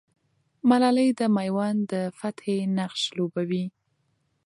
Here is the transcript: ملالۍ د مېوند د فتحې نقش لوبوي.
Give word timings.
ملالۍ 0.69 1.09
د 1.19 1.21
مېوند 1.35 1.79
د 1.91 1.93
فتحې 2.19 2.57
نقش 2.77 3.01
لوبوي. 3.17 3.65